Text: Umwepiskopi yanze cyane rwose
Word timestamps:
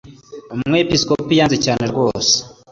Umwepiskopi 0.55 1.33
yanze 1.39 1.57
cyane 1.65 1.83
rwose 1.91 2.33